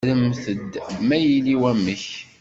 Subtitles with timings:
[0.07, 0.73] Rremt-d
[1.07, 2.05] ma yili wamek.